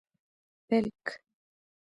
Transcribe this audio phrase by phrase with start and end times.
[0.67, 1.03] 🦃 پېلک